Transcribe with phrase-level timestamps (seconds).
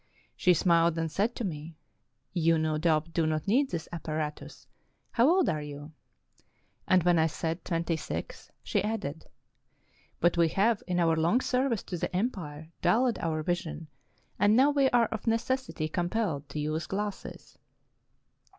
[0.35, 1.75] She smiled and said to me,
[2.33, 4.65] "You, no doubt, do not need this apparatus!
[5.11, 5.91] How old are you?"
[6.87, 9.27] And when I said," Twenty six," she added:
[9.71, 13.89] *' But we have, in our long service to the empire, dulled our vision,
[14.39, 17.59] and now we are of necessity compelled to use glasses."